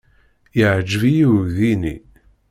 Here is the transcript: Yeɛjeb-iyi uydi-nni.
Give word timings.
Yeɛjeb-iyi 0.57 1.25
uydi-nni. 1.35 1.95